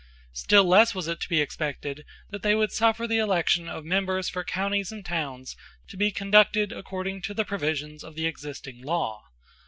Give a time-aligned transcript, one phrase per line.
[0.33, 4.29] Still less was it to be expected that they would suffer the election of members
[4.29, 5.55] for counties and towns
[5.89, 9.25] to be conducted according to the provisions of the existing law.